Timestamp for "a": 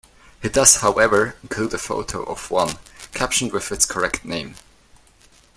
1.75-1.77